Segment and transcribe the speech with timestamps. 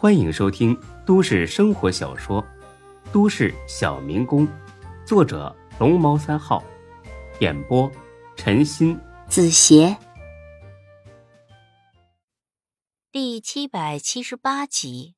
[0.00, 2.40] 欢迎收听都市生活小说
[3.12, 4.46] 《都市小民工》，
[5.04, 6.62] 作者龙猫三号，
[7.40, 7.90] 演播
[8.36, 9.96] 陈鑫、子邪，
[13.10, 15.16] 第七百七十八集。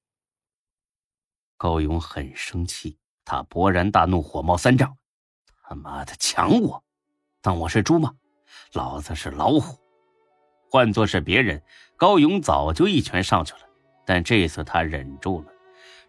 [1.59, 4.97] 高勇很生气，他勃然大怒，火冒三丈
[5.63, 6.83] ：“他妈的，抢我！
[7.43, 8.15] 当我是猪吗？
[8.73, 9.79] 老子是老虎！
[10.71, 11.63] 换做是别人，
[11.99, 13.61] 高勇早就一拳上去了。”
[14.11, 15.53] 但这次他忍住了，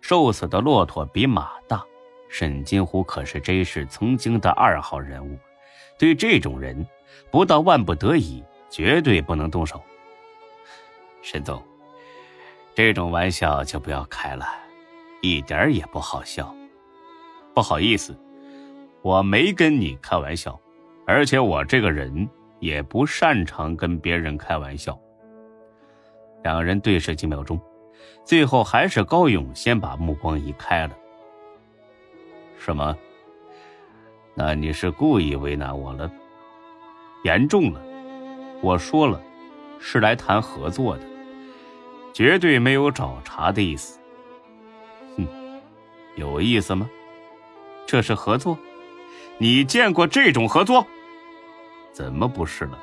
[0.02, 1.86] 瘦死的骆驼比马大。
[2.30, 5.38] 沈金虎可是这市曾经的二号人物，
[6.00, 6.84] 对这种人，
[7.30, 9.80] 不到万不得已，绝对不能动手。
[11.22, 11.64] 沈总，
[12.74, 14.48] 这种玩笑就不要开了，
[15.22, 16.52] 一点也不好笑。
[17.54, 18.18] 不好意思，
[19.04, 20.60] 我没跟你开玩笑，
[21.06, 22.28] 而且我这个人
[22.60, 25.00] 也不擅长跟别人开玩笑。
[26.42, 27.62] 两人对视几秒钟。
[28.24, 30.96] 最后还是高勇先把目光移开了。
[32.58, 32.96] 什么？
[34.34, 36.10] 那你是故意为难我了？
[37.24, 37.82] 严重了！
[38.62, 39.22] 我说了，
[39.80, 41.04] 是来谈合作的，
[42.14, 44.00] 绝对没有找茬的意思。
[45.18, 45.28] 哼，
[46.16, 46.90] 有意思吗？
[47.86, 48.58] 这是合作？
[49.38, 50.86] 你见过这种合作？
[51.92, 52.80] 怎么不是了？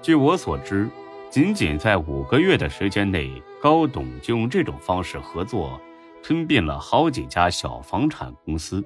[0.00, 0.88] 据我所知。
[1.30, 3.30] 仅仅在五个月的时间内，
[3.62, 5.80] 高董就用这种方式合作，
[6.24, 8.84] 吞并了好几家小房产公司，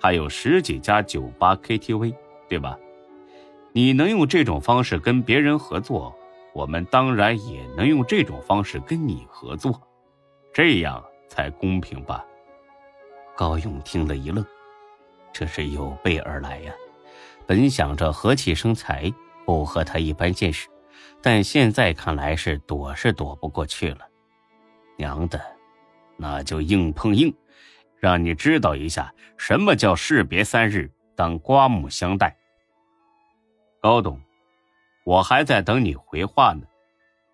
[0.00, 2.12] 还有十几家酒吧、KTV，
[2.48, 2.76] 对吧？
[3.72, 6.12] 你能用这种方式跟别人合作，
[6.52, 9.80] 我们当然也能用这种方式跟你合作，
[10.52, 12.24] 这样才公平吧？
[13.36, 14.44] 高勇听了一愣，
[15.32, 16.72] 这是有备而来呀。
[17.46, 19.12] 本想着和气生财，
[19.44, 20.66] 不和他一般见识。
[21.28, 24.08] 但现在看来是躲是躲不过去了，
[24.96, 25.44] 娘的，
[26.16, 27.36] 那就硬碰硬，
[27.98, 32.38] 让你知道一下什么叫士别三日当刮目相待。
[33.80, 34.22] 高董，
[35.04, 36.64] 我还在等你回话呢，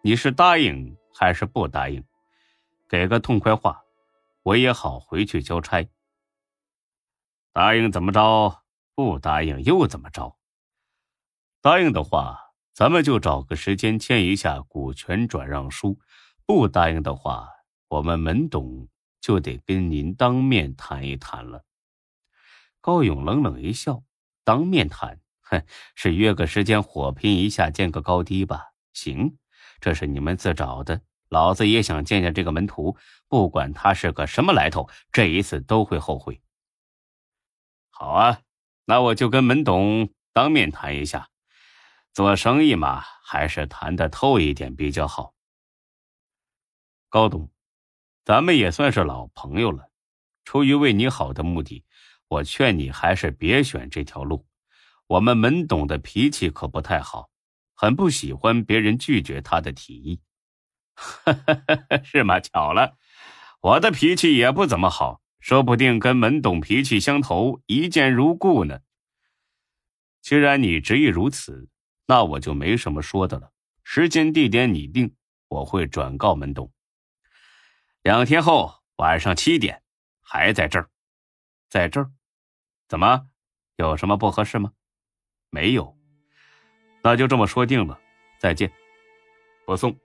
[0.00, 2.02] 你是答应还是不答应？
[2.88, 3.84] 给个痛快话，
[4.42, 5.86] 我也好回去交差。
[7.52, 8.62] 答应怎么着？
[8.94, 10.34] 不答应又怎么着？
[11.60, 12.38] 答应的话。
[12.74, 15.98] 咱们就找个时间签一下股权转让书，
[16.46, 17.48] 不答应的话，
[17.88, 18.88] 我们门董
[19.20, 21.64] 就得跟您当面谈一谈了。
[22.80, 24.02] 高勇冷冷一笑
[24.42, 25.62] ：“当面谈，哼，
[25.94, 28.72] 是约个时间火拼一下，见个高低吧？
[28.94, 29.36] 行，
[29.78, 32.96] 这是你们自找的，老子也想见见这个门徒，
[33.28, 36.40] 不管他是个什么来头，这一次都会后悔。
[37.90, 38.40] 好啊，
[38.86, 41.28] 那我就跟门董当面谈一下。”
[42.14, 45.34] 做生意嘛，还是谈的透一点比较好。
[47.08, 47.50] 高董，
[48.22, 49.90] 咱们也算是老朋友了，
[50.44, 51.86] 出于为你好的目的，
[52.28, 54.46] 我劝你还是别选这条路。
[55.06, 57.30] 我们门董的脾气可不太好，
[57.74, 60.20] 很不喜欢别人拒绝他的提议。
[62.04, 62.40] 是吗？
[62.40, 62.98] 巧了，
[63.62, 68.80] 我的脾气也不怎么好，说不定跟门董脾气相投，一见如故呢。
[70.20, 71.70] 既然你执意如此。
[72.06, 73.52] 那我就没什么说的了，
[73.84, 75.14] 时间地点你定，
[75.48, 76.70] 我会转告门董。
[78.02, 79.82] 两天后晚上七点，
[80.20, 80.88] 还在这儿，
[81.70, 82.10] 在这儿，
[82.88, 83.28] 怎么，
[83.76, 84.72] 有什么不合适吗？
[85.50, 85.96] 没有，
[87.02, 87.98] 那就这么说定了。
[88.38, 88.72] 再见，
[89.64, 89.96] 不送。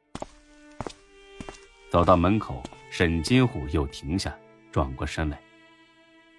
[1.90, 4.38] 走到门口，沈金虎又停下，
[4.72, 5.42] 转过身来。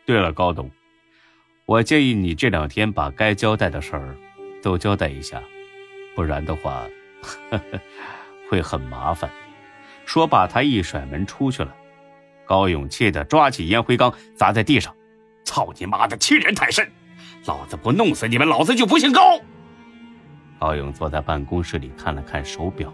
[0.07, 0.71] 对了，高董，
[1.67, 4.17] 我建议你这两天把该交代的事儿
[4.63, 5.43] 都交代一下。
[6.15, 6.85] 不然的话，
[8.51, 9.31] 会很麻烦。
[10.05, 11.75] 说罢，他一甩门出去了。
[12.45, 14.95] 高勇气得抓起烟灰缸砸在地上
[15.45, 16.91] ：“操你妈的，欺人太甚！
[17.47, 19.39] 老子不弄死你们，老子就不姓高！”
[20.59, 22.93] 高勇坐在办公室里看了看手表，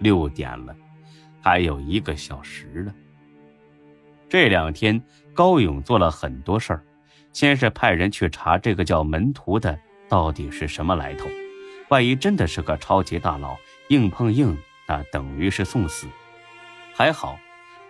[0.00, 0.74] 六点了，
[1.40, 2.94] 还有一个小时呢。
[4.28, 5.00] 这两天，
[5.34, 6.82] 高勇做了很多事儿。
[7.34, 9.78] 先是派人去查这个叫门徒的
[10.12, 11.26] 到底是什么来头。
[11.88, 13.56] 万一真的是个超级大佬，
[13.88, 14.54] 硬碰硬，
[14.86, 16.06] 那等于是送死。
[16.92, 17.38] 还好，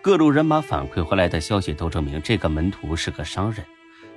[0.01, 3.65] 各路人马反馈回来的消息都证明，这个门徒是个商人，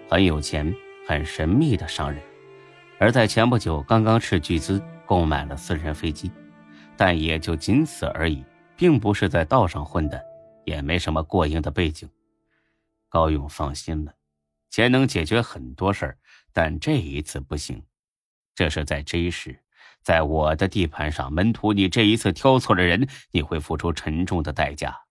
[0.08, 0.72] 很有钱、
[1.04, 2.22] 很神秘的商人。
[3.00, 6.30] 而在前不久，刚刚斥巨资购买了私人飞机，
[6.96, 8.44] 但也就仅此而已，
[8.76, 10.24] 并不是在道上混的，
[10.64, 12.08] 也没什么过硬的背景。
[13.08, 14.14] 高勇放心了，
[14.70, 16.18] 钱能解决很多事儿，
[16.52, 17.82] 但这一次不行。
[18.56, 19.62] 这是在 J 市。
[20.02, 25.02] 在我的地盘上，门徒，你这一次挑错了人，你会付出沉重的代价。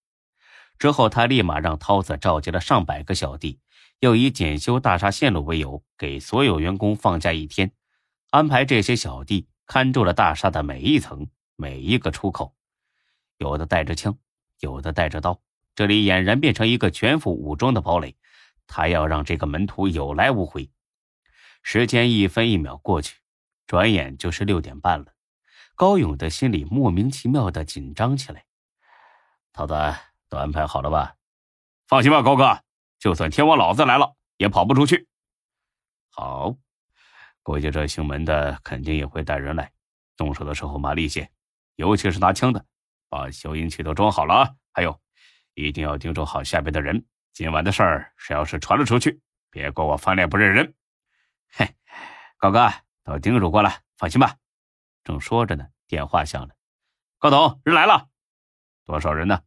[0.80, 3.60] 之后，他立马让涛子召集了上百个小弟，
[4.00, 7.72] 又以检修大厦线路为由，给所有员工放假一天，
[8.32, 12.56] 安排这些小弟看住了大厦的每一层、每一个出口。
[13.38, 14.18] 有的带着枪，
[14.60, 15.40] 有的带着刀，
[15.76, 18.16] 这里俨然变成一个全副武装的堡垒。
[18.66, 20.72] 他要让这个门徒有来无回。
[21.62, 23.18] 时间一分一秒过去，
[23.68, 25.14] 转眼就是六点半了。
[25.76, 28.46] 高勇的心里莫名其妙的紧张起来。
[29.52, 29.74] 桃子，
[30.30, 31.16] 都安排好了吧？
[31.88, 32.62] 放心吧，高哥，
[33.00, 35.08] 就算天王老子来了，也跑不出去。
[36.10, 36.56] 好，
[37.44, 39.72] 估计这姓门的肯定也会带人来，
[40.16, 41.30] 动手的时候麻利些，
[41.76, 42.66] 尤其是拿枪的，
[43.10, 44.56] 把消音器都装好了啊！
[44.72, 45.00] 还有，
[45.54, 47.06] 一定要盯住好下边的人。
[47.34, 50.74] 今晚的事儿，谁要是传了出去，别怪我翻脸不认人。
[51.52, 51.76] 嘿，
[52.38, 52.72] 高哥，
[53.06, 54.38] 都叮嘱过了，放心吧。
[55.04, 56.56] 正说着呢，电话响了。
[57.20, 58.10] 高董，人来了。
[58.84, 59.44] 多少人呢？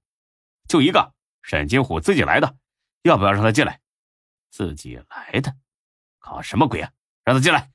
[0.68, 1.12] 就一个，
[1.42, 2.56] 沈金虎自己来的。
[3.02, 3.80] 要不要让他进来？
[4.48, 5.56] 自己来的？
[6.18, 6.92] 搞什么鬼啊！
[7.24, 7.70] 让他进来。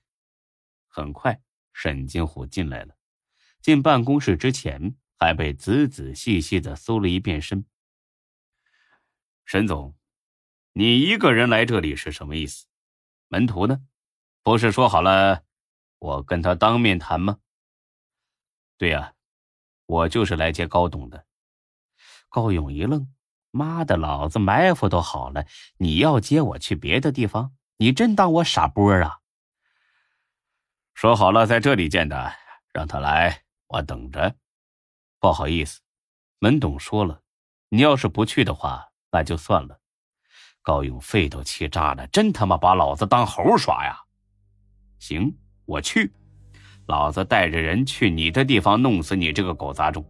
[0.88, 1.42] 很快，
[1.74, 2.96] 沈金虎进来了。
[3.62, 7.66] 进办公室之前，还被仔仔细细的搜了一遍身。
[9.46, 9.96] 沈总。
[10.76, 12.66] 你一个人来这里是什么意思？
[13.28, 13.82] 门徒呢？
[14.42, 15.44] 不是说好了，
[16.04, 17.38] 我跟他当面谈吗？
[18.78, 19.14] 对呀，
[19.86, 21.26] 我就是来接高董的。
[22.28, 23.08] 高勇一愣
[23.52, 25.46] ：“妈的，老子埋伏都好了，
[25.78, 27.56] 你要接我去别的地方？
[27.78, 29.20] 你真当我傻波啊？”
[30.94, 32.34] 说好了在这里见的，
[32.74, 34.36] 让他来，我等着。
[35.22, 35.80] 不好意思，
[36.40, 37.22] 门董说了，
[37.70, 39.80] 你要是不去的话，那就算了。
[40.62, 44.04] 高勇肺都气炸了，真他妈把老子当猴耍呀！
[45.00, 46.12] 行，我去，
[46.88, 50.04] 老子带着人去你的地方弄死你这个狗杂种！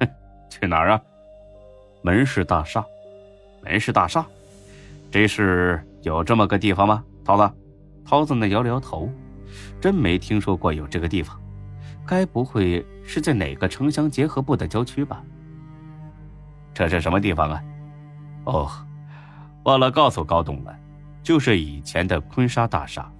[0.00, 0.08] 哼，
[0.48, 1.00] 去哪儿啊？
[2.02, 2.84] 门市大厦，
[3.62, 4.24] 门市大厦，
[5.10, 7.04] 这是有这么个地方吗？
[7.24, 7.54] 涛子，
[8.04, 9.10] 涛子呢摇了摇头，
[9.80, 11.40] 真没听说过有这个地方，
[12.06, 15.22] 该不会是在哪个城乡结合部的郊区吧？
[16.72, 17.62] 这是什么地方啊？
[18.44, 18.70] 哦。
[19.64, 20.78] 忘了告诉高董了，
[21.22, 23.10] 就是以前的坤沙大厦。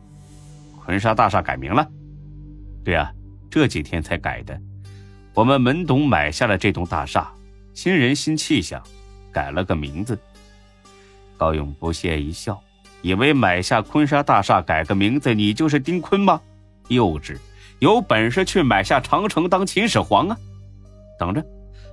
[0.84, 1.86] 坤沙大厦改名了？
[2.84, 3.10] 对啊，
[3.50, 4.58] 这几天才改的。
[5.32, 7.28] 我们门董买下了这栋大厦，
[7.72, 8.82] 新人新气象，
[9.32, 10.18] 改了个名字。
[11.36, 12.62] 高勇不屑一笑，
[13.02, 16.40] 以为买下坤沙大厦改个名字，你就是丁坤吗？
[16.88, 17.36] 幼稚！
[17.80, 20.36] 有本事去买下长城当秦始皇啊！
[21.18, 21.44] 等着，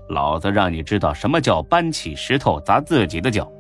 [0.10, 3.52] 老子让你知道什么叫搬起石头砸自己的脚！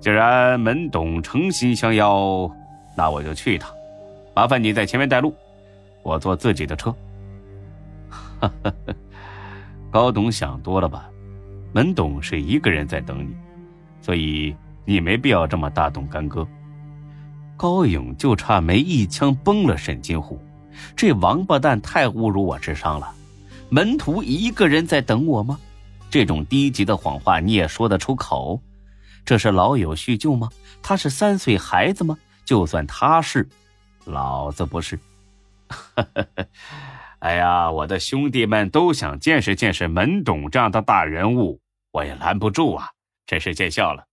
[0.00, 2.50] 既然门董诚心相邀，
[2.96, 3.72] 那我就去一趟。
[4.34, 5.34] 麻烦你在前面带路，
[6.02, 6.94] 我坐自己的车。
[8.40, 8.74] 哈哈，
[9.90, 11.10] 高董想多了吧？
[11.72, 13.34] 门董是一个人在等你，
[14.00, 16.46] 所以你没必要这么大动干戈。
[17.56, 20.40] 高勇就差没一枪崩了沈金虎，
[20.96, 23.12] 这王八蛋太侮辱我智商了。
[23.68, 25.58] 门徒一个人在等我吗？
[26.10, 28.60] 这种低级的谎话你也说得出口？
[29.24, 30.48] 这是老友叙旧吗？
[30.82, 32.16] 他是三岁孩子吗？
[32.44, 33.48] 就算他是，
[34.04, 34.98] 老子不是。
[37.20, 41.60] 哎呀，我的兄弟们都想见识见识门董这样的大人物，
[41.92, 42.90] 我也拦不住啊！
[43.26, 44.06] 真是见笑了。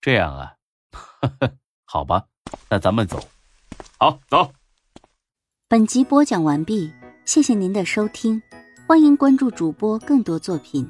[0.00, 0.54] 这样啊，
[1.84, 2.24] 好吧，
[2.70, 3.20] 那咱们走。
[3.98, 4.52] 好，走。
[5.68, 6.92] 本集播讲完毕，
[7.24, 8.40] 谢谢您的收听，
[8.86, 10.88] 欢迎关注主播更多作品。